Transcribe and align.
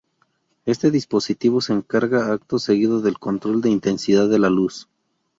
Este 0.65 0.89
dispositivo 0.89 1.61
se 1.61 1.73
encarga 1.73 2.33
acto 2.33 2.57
seguido 2.57 3.01
del 3.01 3.19
control 3.19 3.61
de 3.61 3.69
intensidad 3.69 4.27
de 4.27 4.39
la 4.39 4.49
luz. 4.49 4.89